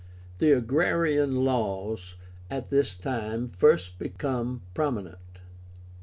The 0.39 0.51
AGRARIAN 0.53 1.43
LAWS 1.43 2.15
at 2.49 2.71
this 2.71 2.97
time 2.97 3.49
first 3.49 3.99
become 3.99 4.63
prominent. 4.73 5.41